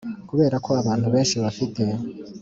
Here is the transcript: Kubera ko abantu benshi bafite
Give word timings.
Kubera 0.29 0.55
ko 0.65 0.69
abantu 0.81 1.07
benshi 1.13 1.35
bafite 1.43 1.83